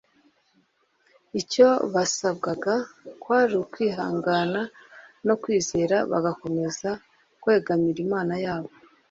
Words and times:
icyo 1.41 1.67
basabwaga 1.93 2.73
kwari 3.21 3.53
ukwihangana 3.63 4.61
no 5.25 5.35
kwizera 5.41 5.95
bagakomeza 6.11 6.89
kwegamira 7.41 7.99
Imana 8.07 8.33
yabo 8.45 8.71